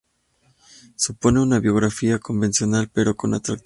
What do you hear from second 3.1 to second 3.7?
con atractivos.